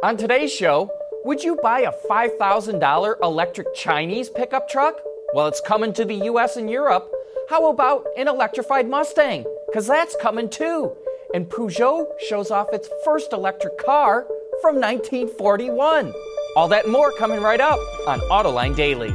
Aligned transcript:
On 0.00 0.16
today's 0.16 0.52
show, 0.52 0.92
would 1.24 1.42
you 1.42 1.58
buy 1.60 1.80
a 1.80 1.92
$5,000 2.08 3.16
electric 3.20 3.74
Chinese 3.74 4.30
pickup 4.30 4.68
truck? 4.68 4.94
Well, 5.34 5.48
it's 5.48 5.60
coming 5.60 5.92
to 5.94 6.04
the 6.04 6.14
US 6.26 6.56
and 6.56 6.70
Europe. 6.70 7.12
How 7.50 7.68
about 7.68 8.06
an 8.16 8.28
electrified 8.28 8.88
Mustang? 8.88 9.44
Because 9.66 9.88
that's 9.88 10.14
coming 10.22 10.48
too. 10.48 10.92
And 11.34 11.46
Peugeot 11.46 12.06
shows 12.28 12.52
off 12.52 12.68
its 12.72 12.88
first 13.04 13.32
electric 13.32 13.76
car 13.84 14.28
from 14.62 14.76
1941. 14.76 16.14
All 16.54 16.68
that 16.68 16.84
and 16.84 16.92
more 16.92 17.10
coming 17.18 17.42
right 17.42 17.60
up 17.60 17.80
on 18.06 18.20
Autoline 18.30 18.76
Daily. 18.76 19.12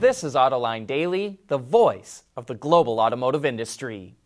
This 0.00 0.24
is 0.24 0.34
Autoline 0.34 0.88
Daily, 0.88 1.38
the 1.46 1.58
voice 1.58 2.24
of 2.36 2.46
the 2.46 2.56
global 2.56 2.98
automotive 2.98 3.44
industry. 3.44 4.16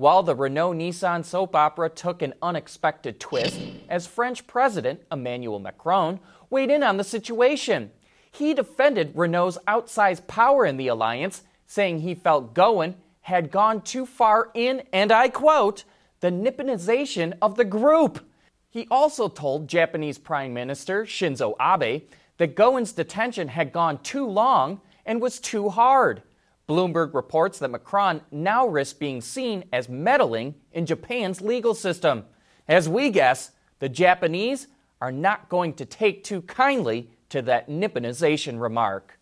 While 0.00 0.22
the 0.22 0.34
Renault 0.34 0.76
Nissan 0.76 1.26
soap 1.26 1.54
opera 1.54 1.90
took 1.90 2.22
an 2.22 2.32
unexpected 2.40 3.20
twist 3.20 3.60
as 3.86 4.06
French 4.06 4.46
President 4.46 5.02
Emmanuel 5.12 5.58
Macron 5.58 6.20
weighed 6.48 6.70
in 6.70 6.82
on 6.82 6.96
the 6.96 7.04
situation. 7.04 7.90
He 8.30 8.54
defended 8.54 9.12
Renault's 9.14 9.58
outsized 9.68 10.26
power 10.26 10.64
in 10.64 10.78
the 10.78 10.88
alliance, 10.88 11.42
saying 11.66 11.98
he 11.98 12.14
felt 12.14 12.54
Ghosn 12.54 12.94
had 13.20 13.50
gone 13.50 13.82
too 13.82 14.06
far 14.06 14.50
in, 14.54 14.84
and 14.90 15.12
I 15.12 15.28
quote, 15.28 15.84
the 16.20 16.30
nipponization 16.30 17.34
of 17.42 17.56
the 17.56 17.66
group. 17.66 18.26
He 18.70 18.86
also 18.90 19.28
told 19.28 19.68
Japanese 19.68 20.16
Prime 20.16 20.54
Minister 20.54 21.04
Shinzo 21.04 21.52
Abe 21.60 22.04
that 22.38 22.56
Ghosn's 22.56 22.92
detention 22.92 23.48
had 23.48 23.70
gone 23.70 23.98
too 23.98 24.26
long 24.26 24.80
and 25.04 25.20
was 25.20 25.38
too 25.38 25.68
hard. 25.68 26.22
Bloomberg 26.70 27.14
reports 27.14 27.58
that 27.58 27.72
Macron 27.72 28.20
now 28.30 28.64
risks 28.64 28.96
being 28.96 29.20
seen 29.20 29.64
as 29.72 29.88
meddling 29.88 30.54
in 30.70 30.86
Japan's 30.86 31.40
legal 31.40 31.74
system. 31.74 32.26
As 32.68 32.88
we 32.88 33.10
guess, 33.10 33.50
the 33.80 33.88
Japanese 33.88 34.68
are 35.00 35.10
not 35.10 35.48
going 35.48 35.74
to 35.74 35.84
take 35.84 36.22
too 36.22 36.42
kindly 36.42 37.10
to 37.30 37.42
that 37.42 37.68
nipponization 37.68 38.60
remark. 38.60 39.18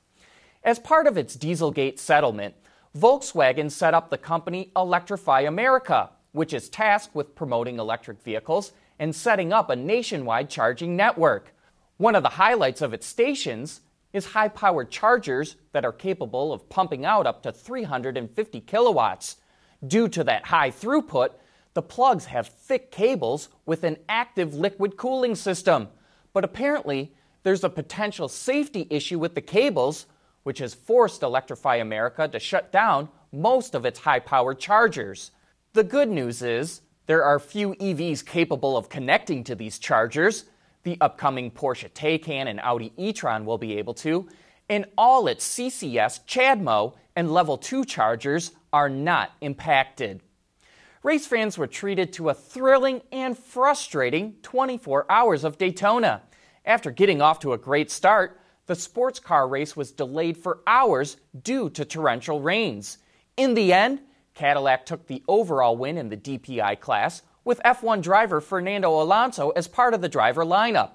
As 0.63 0.79
part 0.79 1.07
of 1.07 1.17
its 1.17 1.39
Dieselgate 1.39 1.99
settlement, 1.99 2.55
Volkswagen 2.95 3.71
set 3.71 3.95
up 3.95 4.11
the 4.11 4.19
company 4.19 4.71
Electrify 4.77 5.41
America, 5.41 6.11
which 6.33 6.53
is 6.53 6.69
tasked 6.69 7.15
with 7.15 7.35
promoting 7.35 7.79
electric 7.79 8.21
vehicles 8.23 8.73
and 8.99 9.17
setting 9.17 9.55
up 9.55 9.71
a 9.71 9.77
nationwide 9.77 10.51
charging 10.51 10.97
network. 10.97 11.55
One 11.97 12.15
of 12.15 12.23
the 12.23 12.29
highlights 12.29 12.83
of 12.83 12.93
its 12.93 13.07
stations 13.07 13.81
is 14.13 14.27
high 14.27 14.49
powered 14.49 14.91
chargers 14.91 15.57
that 15.73 15.85
are 15.85 15.93
capable 15.93 16.53
of 16.53 16.69
pumping 16.69 17.05
out 17.05 17.27
up 17.27 17.43
to 17.43 17.53
350 17.53 18.61
kilowatts. 18.63 19.37
Due 19.87 20.09
to 20.09 20.25
that 20.25 20.47
high 20.47 20.71
throughput, 20.71 21.31
the 21.75 21.83
plugs 21.83 22.25
have 22.27 22.49
thick 22.49 22.91
cables 22.91 23.49
with 23.67 23.85
an 23.85 23.97
active 24.09 24.55
liquid 24.55 24.97
cooling 24.97 25.35
system. 25.35 25.89
But 26.33 26.45
apparently, 26.45 27.13
there's 27.43 27.65
a 27.65 27.71
potential 27.71 28.29
safety 28.29 28.87
issue 28.91 29.19
with 29.19 29.35
the 29.35 29.41
cables, 29.41 30.07
which 30.43 30.59
has 30.59 30.75
forced 30.75 31.23
Electrify 31.23 31.77
America 31.77 32.27
to 32.27 32.39
shut 32.39 32.73
down 32.73 33.09
most 33.33 33.75
of 33.75 33.85
its 33.85 34.01
high 34.01 34.19
powered 34.19 34.59
chargers. 34.59 35.31
The 35.75 35.85
good 35.85 36.09
news 36.09 36.43
is 36.43 36.81
there 37.07 37.25
are 37.25 37.39
few 37.39 37.75
EVs 37.75 38.25
capable 38.25 38.77
of 38.77 38.89
connecting 38.89 39.45
to 39.45 39.55
these 39.55 39.79
chargers, 39.79 40.45
the 40.89 40.99
upcoming 41.03 41.51
Porsche 41.51 41.91
Taycan 41.91 42.47
and 42.47 42.59
Audi 42.61 42.93
e-tron 42.97 43.45
will 43.45 43.59
be 43.59 43.77
able 43.77 43.93
to, 43.95 44.27
and 44.71 44.87
all 44.97 45.29
its 45.29 45.47
CCS, 45.47 46.25
CHAdeMO, 46.27 46.95
and 47.15 47.31
Level 47.31 47.59
2 47.59 47.85
chargers 47.85 48.53
are 48.73 48.89
not 48.89 49.33
impacted. 49.43 50.23
Race 51.03 51.27
fans 51.27 51.59
were 51.59 51.67
treated 51.67 52.13
to 52.15 52.31
a 52.31 52.35
thrilling 52.35 53.03
and 53.13 53.39
frustrating 53.39 54.37
24 54.43 55.07
hours 55.11 55.45
of 55.45 55.59
Daytona. 55.59 56.23
After 56.65 56.91
getting 56.91 57.21
off 57.21 57.39
to 57.41 57.53
a 57.53 57.59
great 57.59 57.91
start, 57.91 58.41
the 58.67 58.75
sports 58.75 59.21
car 59.21 59.47
race 59.47 59.77
was 59.77 59.93
delayed 59.93 60.39
for 60.39 60.61
hours 60.67 61.19
due 61.43 61.69
to 61.71 61.85
torrential 61.85 62.41
rains. 62.41 62.99
In 63.37 63.55
the 63.55 63.73
end, 63.73 64.01
Cadillac 64.35 64.87
took 64.87 65.07
the 65.07 65.23
overall 65.29 65.77
win 65.77 65.99
in 65.99 66.09
the 66.09 66.17
DPI 66.17 66.81
class, 66.81 67.23
with 67.49 67.63
F1 67.65 68.03
driver 68.03 68.43
Fernando 68.43 69.01
Alonso 69.01 69.49
as 69.57 69.67
part 69.67 69.95
of 69.95 70.03
the 70.03 70.09
driver 70.09 70.45
lineup. 70.45 70.91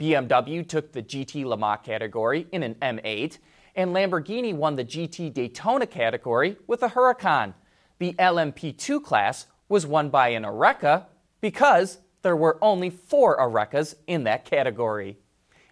BMW 0.00 0.68
took 0.68 0.90
the 0.90 1.00
GT 1.00 1.44
Le 1.44 1.56
Mans 1.56 1.78
category 1.84 2.48
in 2.50 2.64
an 2.64 2.74
M8, 2.82 3.38
and 3.76 3.92
Lamborghini 3.92 4.52
won 4.52 4.74
the 4.74 4.84
GT 4.84 5.32
Daytona 5.32 5.86
category 5.86 6.56
with 6.66 6.82
a 6.82 6.88
Huracan. 6.88 7.54
The 8.00 8.14
LMP2 8.14 9.00
class 9.00 9.46
was 9.68 9.86
won 9.86 10.10
by 10.10 10.30
an 10.30 10.42
Oreca 10.42 11.04
because 11.40 11.98
there 12.22 12.34
were 12.34 12.58
only 12.60 12.90
four 12.90 13.38
Orecas 13.38 13.94
in 14.08 14.24
that 14.24 14.44
category. 14.44 15.18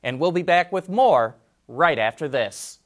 And 0.01 0.21
we'll 0.21 0.31
be 0.31 0.43
back 0.43 0.71
with 0.71 0.89
more 0.89 1.39
right 1.67 1.99
after 1.99 2.29
this. 2.29 2.79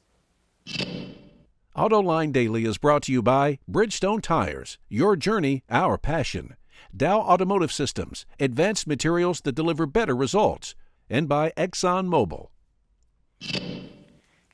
AutoLine 1.77 2.33
Daily 2.33 2.65
is 2.65 2.79
brought 2.79 3.03
to 3.03 3.11
you 3.11 3.21
by 3.21 3.59
Bridgestone 3.69 4.23
Tires, 4.23 4.79
your 4.89 5.15
journey, 5.15 5.63
our 5.69 5.99
passion. 5.99 6.55
Dow 6.95 7.19
Automotive 7.19 7.71
Systems, 7.71 8.25
advanced 8.39 8.87
materials 8.87 9.41
that 9.41 9.55
deliver 9.55 9.85
better 9.85 10.15
results, 10.15 10.75
and 11.09 11.27
by 11.27 11.51
ExxonMobil. 11.57 12.49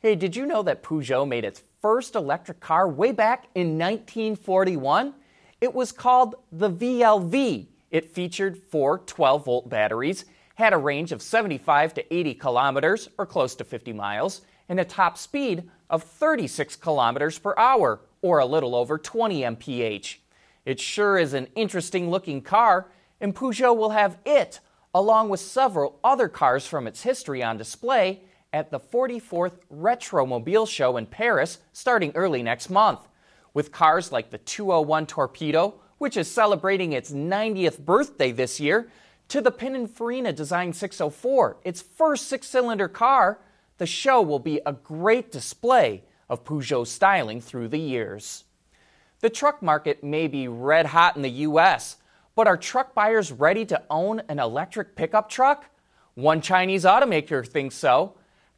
Hey, 0.01 0.15
did 0.15 0.35
you 0.35 0.45
know 0.45 0.63
that 0.63 0.81
Peugeot 0.81 1.27
made 1.27 1.45
its 1.45 1.63
first 1.79 2.15
electric 2.15 2.59
car 2.59 2.87
way 2.87 3.11
back 3.11 3.45
in 3.53 3.77
1941? 3.77 5.13
It 5.61 5.75
was 5.75 5.91
called 5.91 6.35
the 6.51 6.71
VLV. 6.71 7.67
It 7.91 8.09
featured 8.09 8.57
four 8.57 8.99
12 8.99 9.45
volt 9.45 9.69
batteries, 9.69 10.25
had 10.55 10.73
a 10.73 10.77
range 10.77 11.11
of 11.11 11.21
75 11.21 11.93
to 11.93 12.13
80 12.13 12.33
kilometers, 12.33 13.09
or 13.17 13.25
close 13.25 13.53
to 13.55 13.63
50 13.63 13.93
miles, 13.93 14.41
and 14.69 14.79
a 14.79 14.85
top 14.85 15.17
speed 15.17 15.69
of 15.89 16.03
36 16.03 16.75
kilometers 16.77 17.37
per 17.37 17.53
hour, 17.57 18.01
or 18.21 18.39
a 18.39 18.45
little 18.45 18.73
over 18.73 18.97
20 18.97 19.41
mph. 19.41 20.17
It 20.65 20.79
sure 20.79 21.17
is 21.17 21.33
an 21.33 21.47
interesting 21.55 22.09
looking 22.09 22.41
car, 22.41 22.91
and 23.19 23.35
Peugeot 23.35 23.75
will 23.75 23.91
have 23.91 24.17
it, 24.25 24.59
along 24.93 25.29
with 25.29 25.39
several 25.39 25.99
other 26.03 26.27
cars 26.27 26.67
from 26.67 26.87
its 26.87 27.03
history, 27.03 27.41
on 27.41 27.57
display 27.57 28.21
at 28.53 28.69
the 28.69 28.79
44th 28.79 29.59
Retromobile 29.73 30.67
Show 30.67 30.97
in 30.97 31.05
Paris 31.05 31.59
starting 31.71 32.11
early 32.15 32.43
next 32.43 32.69
month. 32.69 33.07
With 33.53 33.71
cars 33.71 34.11
like 34.11 34.29
the 34.29 34.37
201 34.37 35.07
Torpedo, 35.07 35.75
which 35.97 36.17
is 36.17 36.29
celebrating 36.29 36.93
its 36.93 37.11
90th 37.11 37.79
birthday 37.79 38.31
this 38.31 38.59
year, 38.59 38.89
to 39.29 39.41
the 39.41 39.51
Pininfarina 39.51 40.35
Design 40.35 40.73
604, 40.73 41.57
its 41.63 41.81
first 41.81 42.27
six 42.27 42.47
cylinder 42.47 42.87
car, 42.87 43.39
the 43.77 43.85
show 43.85 44.21
will 44.21 44.39
be 44.39 44.59
a 44.65 44.73
great 44.73 45.31
display 45.31 46.03
of 46.29 46.43
Peugeot 46.43 46.85
styling 46.85 47.39
through 47.39 47.69
the 47.69 47.79
years. 47.79 48.43
The 49.21 49.29
truck 49.29 49.61
market 49.61 50.03
may 50.03 50.27
be 50.27 50.47
red 50.47 50.87
hot 50.87 51.15
in 51.15 51.21
the 51.21 51.29
U.S., 51.29 51.97
but 52.35 52.47
are 52.47 52.57
truck 52.57 52.95
buyers 52.95 53.31
ready 53.31 53.65
to 53.65 53.83
own 53.87 54.23
an 54.27 54.39
electric 54.39 54.95
pickup 54.95 55.29
truck? 55.29 55.69
One 56.15 56.41
Chinese 56.41 56.85
automaker 56.85 57.47
thinks 57.47 57.75
so. 57.75 58.15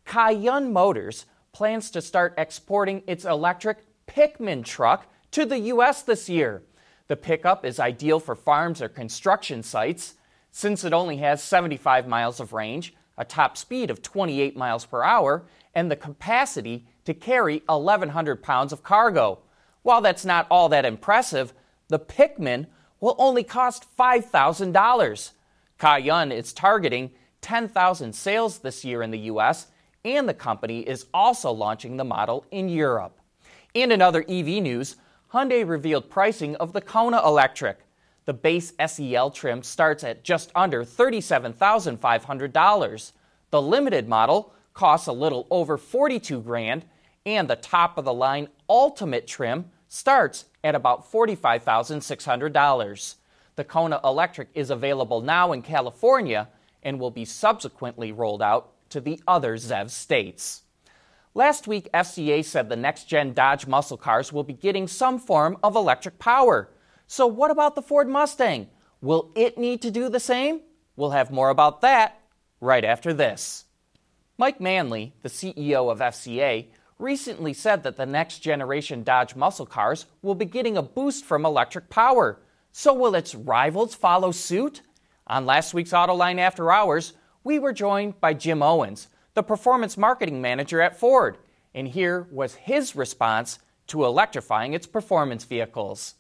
Kaiyun 0.08 0.72
Motors 0.72 1.26
plans 1.52 1.92
to 1.92 2.02
start 2.02 2.34
exporting 2.38 3.04
its 3.08 3.26
electric 3.26 3.80
Pickman 4.06 4.64
truck 4.64 5.08
to 5.32 5.46
the 5.46 5.60
U.S. 5.60 6.02
this 6.02 6.30
year. 6.30 6.64
The 7.08 7.18
pickup 7.18 7.66
is 7.66 7.78
ideal 7.78 8.22
for 8.22 8.34
farms 8.34 8.82
or 8.82 8.88
construction 8.88 9.64
sites. 9.64 10.16
Since 10.52 10.86
it 10.86 10.94
only 10.94 11.18
has 11.18 11.44
75 11.44 12.08
miles 12.08 12.40
of 12.40 12.54
range, 12.54 12.94
a 13.18 13.26
top 13.26 13.58
speed 13.58 13.92
of 13.92 14.02
28 14.02 14.56
miles 14.56 14.86
per 14.86 15.04
hour, 15.04 15.46
and 15.76 15.92
the 15.92 15.98
capacity 15.98 16.86
to 17.04 17.14
carry 17.14 17.64
1,100 17.66 18.42
pounds 18.42 18.72
of 18.72 18.82
cargo. 18.82 19.40
While 19.84 20.02
that's 20.02 20.26
not 20.26 20.48
all 20.50 20.68
that 20.70 20.86
impressive, 20.86 21.54
the 21.90 22.00
Pickman 22.00 22.66
will 23.00 23.16
only 23.20 23.44
cost 23.44 23.86
$5,000. 23.98 25.32
Kaiyun 25.80 26.34
is 26.34 26.54
targeting 26.54 27.12
10,000 27.42 28.14
sales 28.14 28.60
this 28.60 28.86
year 28.86 29.02
in 29.04 29.12
the 29.12 29.20
US, 29.20 29.68
and 30.06 30.28
the 30.28 30.34
company 30.34 30.80
is 30.80 31.06
also 31.14 31.52
launching 31.52 31.98
the 31.98 32.06
model 32.06 32.46
in 32.52 32.70
Europe. 32.70 33.20
And 33.76 33.92
in 33.92 34.02
other 34.02 34.24
EV 34.28 34.64
news, 34.64 34.96
Hyundai 35.34 35.68
revealed 35.68 36.10
pricing 36.10 36.56
of 36.58 36.74
the 36.74 36.82
Kona 36.82 37.26
Electric. 37.26 37.80
The 38.26 38.34
base 38.34 38.74
SEL 38.86 39.32
trim 39.32 39.64
starts 39.64 40.04
at 40.04 40.24
just 40.24 40.52
under 40.56 40.86
$37,500. 40.86 43.12
The 43.50 43.62
limited 43.62 44.08
model 44.08 44.54
costs 44.74 45.08
a 45.08 45.12
little 45.12 45.48
over 45.50 45.78
42 45.78 46.40
grand, 46.42 46.86
and 47.26 47.50
the 47.50 47.56
top 47.56 47.98
of 47.98 48.06
the 48.06 48.14
line 48.14 48.50
Ultimate 48.70 49.28
trim 49.28 49.66
starts 49.88 50.46
at 50.64 50.76
about 50.76 51.12
$45,600. 51.12 53.16
The 53.56 53.64
Kona 53.64 54.00
Electric 54.04 54.50
is 54.54 54.70
available 54.70 55.22
now 55.22 55.52
in 55.52 55.62
California 55.62 56.50
and 56.82 57.00
will 57.00 57.12
be 57.12 57.26
subsequently 57.26 58.12
rolled 58.12 58.42
out 58.42 58.72
to 58.90 59.00
the 59.00 59.20
other 59.28 59.56
ZEV 59.56 59.90
states. 59.90 60.64
Last 61.36 61.68
week, 61.68 61.90
FCA 61.94 62.46
said 62.46 62.70
the 62.70 62.76
next 62.76 63.06
gen 63.06 63.34
Dodge 63.34 63.66
muscle 63.66 63.98
cars 63.98 64.32
will 64.32 64.44
be 64.44 64.54
getting 64.54 64.88
some 64.88 65.18
form 65.18 65.58
of 65.64 65.76
electric 65.76 66.20
power. 66.20 66.70
So, 67.08 67.26
what 67.26 67.52
about 67.52 67.76
the 67.76 67.82
Ford 67.82 68.08
Mustang? 68.08 68.70
Will 69.02 69.32
it 69.36 69.58
need 69.58 69.82
to 69.82 69.92
do 69.92 70.10
the 70.10 70.20
same? 70.20 70.62
We'll 70.96 71.12
have 71.12 71.32
more 71.32 71.50
about 71.50 71.82
that 71.82 72.20
right 72.62 72.86
after 72.86 73.14
this. 73.14 73.66
Mike 74.38 74.62
Manley, 74.62 75.14
the 75.22 75.30
CEO 75.30 75.92
of 75.92 76.00
FCA, 76.00 76.68
recently 77.04 77.54
said 77.54 77.84
that 77.84 77.98
the 77.98 78.06
next 78.06 78.40
generation 78.40 79.04
Dodge 79.04 79.36
muscle 79.36 79.66
cars 79.66 80.06
will 80.22 80.36
be 80.36 80.46
getting 80.46 80.78
a 80.78 80.82
boost 80.82 81.26
from 81.26 81.46
electric 81.46 81.90
power. 81.90 82.40
So, 82.72 82.94
will 82.94 83.14
its 83.14 83.36
rivals 83.36 83.94
follow 83.94 84.32
suit? 84.32 84.82
On 85.28 85.46
last 85.46 85.74
week's 85.74 85.92
Autoline 85.92 86.40
After 86.40 86.72
Hours, 86.72 87.14
we 87.44 87.60
were 87.60 87.74
joined 87.74 88.20
by 88.22 88.34
Jim 88.34 88.64
Owens, 88.64 89.10
the 89.34 89.44
performance 89.44 89.98
marketing 89.98 90.42
manager 90.42 90.82
at 90.82 90.98
Ford, 90.98 91.38
and 91.76 91.90
here 91.90 92.28
was 92.32 92.56
his 92.56 92.96
response 92.96 93.60
to 93.88 94.06
electrifying 94.06 94.74
its 94.74 94.88
performance 94.88 95.44
vehicles 95.44 96.16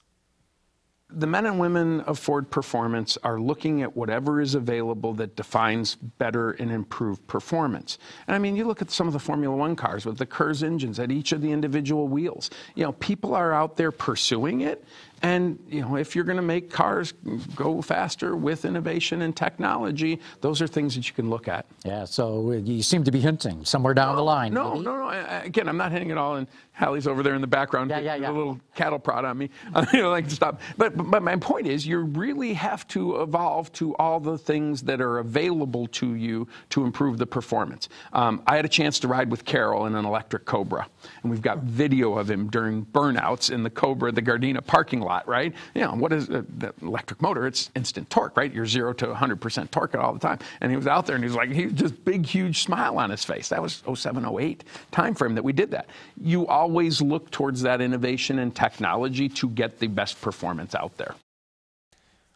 the 1.09 1.27
men 1.27 1.45
and 1.45 1.59
women 1.59 2.01
of 2.01 2.17
Ford 2.17 2.50
Performance 2.50 3.17
are 3.23 3.39
looking 3.39 3.81
at 3.81 3.95
whatever 3.95 4.41
is 4.41 4.55
available 4.55 5.13
that 5.15 5.35
defines 5.35 5.95
better 5.95 6.51
and 6.51 6.71
improved 6.71 7.25
performance. 7.27 7.97
And 8.27 8.35
I 8.35 8.39
mean, 8.39 8.55
you 8.55 8.65
look 8.65 8.81
at 8.81 8.89
some 8.89 9.07
of 9.07 9.13
the 9.13 9.19
Formula 9.19 9.55
One 9.55 9.75
cars 9.75 10.05
with 10.05 10.17
the 10.17 10.25
KERS 10.25 10.63
engines 10.63 11.00
at 11.00 11.11
each 11.11 11.31
of 11.31 11.41
the 11.41 11.51
individual 11.51 12.07
wheels. 12.07 12.50
You 12.75 12.83
know, 12.83 12.94
people 12.94 13.35
are 13.35 13.53
out 13.53 13.77
there 13.77 13.91
pursuing 13.91 14.61
it, 14.61 14.83
and 15.24 15.58
you 15.70 15.81
know, 15.81 15.96
if 15.96 16.16
you're 16.16 16.25
going 16.25 16.38
to 16.38 16.44
make 16.44 16.70
cars 16.70 17.14
go 17.56 17.81
faster 17.81 18.36
with 18.36 18.66
innovation 18.66 19.22
and 19.22 19.34
technology, 19.36 20.20
those 20.42 20.62
are 20.62 20.68
things 20.68 20.96
that 20.96 21.08
you 21.08 21.14
can 21.14 21.30
look 21.30 21.48
at. 21.48 21.66
Yeah. 21.86 22.04
So 22.04 22.52
you 22.52 22.84
seem 22.84 23.06
to 23.06 23.12
be 23.12 23.22
hinting 23.22 23.64
somewhere 23.64 23.94
down 23.94 24.10
no, 24.10 24.16
the 24.18 24.22
line. 24.22 24.54
No, 24.54 24.72
maybe? 24.74 24.84
no, 24.84 24.98
no. 24.98 25.42
Again, 25.44 25.70
I'm 25.70 25.78
not 25.78 25.94
hinting 25.94 26.12
at 26.12 26.18
all. 26.18 26.36
And 26.36 26.48
Hallie's 26.74 27.08
over 27.08 27.24
there 27.24 27.36
in 27.36 27.42
the 27.42 27.48
background, 27.48 27.90
yeah, 27.92 28.00
yeah, 28.00 28.16
yeah. 28.16 28.31
a 28.31 28.34
little 28.34 28.60
cattle 28.75 29.00
prod 29.00 29.24
on 29.24 29.38
me. 29.38 29.50
you 29.94 30.02
know, 30.02 30.10
like 30.10 30.28
to 30.28 30.36
stop. 30.36 30.60
But, 30.78 30.98
but 31.10 31.24
my 31.24 31.38
point 31.38 31.68
is, 31.68 31.88
you 31.88 32.00
really 32.00 32.54
have 32.54 32.86
to 32.90 33.22
evolve 33.22 33.72
to 33.74 33.96
all 33.96 34.20
the 34.20 34.38
things 34.38 34.81
that 34.84 35.00
are 35.00 35.20
available 35.20 35.88
to 35.88 36.16
you 36.16 36.50
to 36.72 36.84
improve 36.84 37.18
the 37.18 37.28
performance. 37.28 37.88
Um, 38.12 38.42
I 38.46 38.58
had 38.58 38.66
a 38.66 38.70
chance 38.70 39.00
to 39.00 39.08
ride 39.08 39.31
with 39.31 39.46
Carroll 39.46 39.86
in 39.86 39.96
an 39.96 40.04
electric 40.04 40.44
Cobra, 40.46 40.88
and 41.22 41.31
we've 41.31 41.42
got 41.42 41.60
video 41.60 42.18
of 42.18 42.30
him 42.30 42.50
during 42.50 42.86
burnouts 42.86 43.52
in 43.52 43.64
the 43.64 43.70
Cobra, 43.70 44.12
the 44.12 44.22
Gardena 44.22 44.66
parking 44.66 45.00
lot 45.00 45.12
lot, 45.13 45.27
right? 45.27 45.54
You 45.75 45.81
know, 45.81 45.94
what 45.94 46.12
is 46.12 46.30
uh, 46.30 46.42
the 46.57 46.74
electric 46.81 47.21
motor? 47.21 47.45
It's 47.45 47.69
instant 47.75 48.10
torque, 48.10 48.36
right? 48.36 48.51
You're 48.51 48.65
zero 48.65 48.94
to 48.94 49.07
100% 49.07 49.71
torque 49.71 49.95
all 49.95 50.13
the 50.13 50.19
time. 50.19 50.39
And 50.62 50.71
he 50.71 50.77
was 50.77 50.88
out 50.88 51.06
there 51.06 51.15
and 51.15 51.24
he 51.24 51.27
was 51.27 51.36
like, 51.36 51.51
he 51.51 51.65
was 51.65 51.74
just 51.74 52.04
big, 52.04 52.25
huge 52.25 52.63
smile 52.63 52.98
on 52.98 53.10
his 53.10 53.24
face. 53.24 53.50
That 53.50 53.62
was 53.62 53.83
07, 53.94 54.25
08 54.25 54.63
time 54.92 55.13
frame 55.13 55.36
that 55.36 55.44
we 55.44 55.54
did 55.54 55.71
that. 55.71 55.88
You 56.19 56.48
always 56.48 57.01
look 57.01 57.30
towards 57.31 57.62
that 57.62 57.81
innovation 57.81 58.39
and 58.39 58.56
technology 58.56 59.30
to 59.30 59.50
get 59.50 59.80
the 59.80 59.88
best 59.88 60.19
performance 60.21 60.74
out 60.75 60.98
there. 60.98 61.15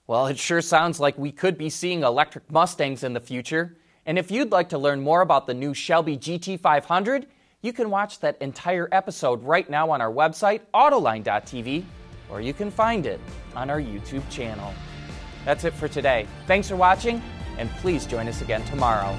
Well, 0.06 0.27
it 0.27 0.38
sure 0.38 0.62
sounds 0.62 1.00
like 1.00 1.18
we 1.18 1.31
could 1.31 1.57
be 1.57 1.69
seeing 1.69 2.03
electric 2.03 2.50
Mustangs 2.50 3.03
in 3.03 3.13
the 3.13 3.19
future. 3.19 3.75
And 4.06 4.18
if 4.18 4.31
you'd 4.31 4.51
like 4.51 4.69
to 4.69 4.77
learn 4.77 5.01
more 5.01 5.21
about 5.21 5.47
the 5.47 5.53
new 5.53 5.74
Shelby 5.74 6.18
GT500, 6.18 7.25
you 7.62 7.74
can 7.74 7.89
watch 7.89 8.19
that 8.19 8.38
entire 8.39 8.88
episode 8.91 9.44
right 9.44 9.69
now 9.69 9.89
on 9.89 10.00
our 10.00 10.12
website, 10.12 10.62
autoline.tv, 10.74 11.83
or 12.29 12.41
you 12.41 12.53
can 12.53 12.71
find 12.71 13.06
it 13.06 13.19
on 13.56 13.69
our 13.69 13.81
YouTube 13.81 14.27
channel. 14.29 14.74
That's 15.45 15.63
it 15.63 15.74
for 15.74 15.88
today. 15.88 16.27
Thanks 16.45 16.68
for 16.69 16.75
watching, 16.75 17.21
and 17.57 17.69
please 17.77 18.06
join 18.06 18.27
us 18.27 18.41
again 18.41 18.63
tomorrow. 18.65 19.15